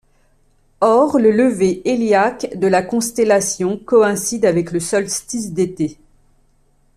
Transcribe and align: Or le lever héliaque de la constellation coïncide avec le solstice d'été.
Or 0.81 1.19
le 1.19 1.29
lever 1.31 1.87
héliaque 1.87 2.57
de 2.57 2.65
la 2.65 2.81
constellation 2.81 3.77
coïncide 3.77 4.45
avec 4.47 4.71
le 4.71 4.79
solstice 4.79 5.53
d'été. 5.53 5.99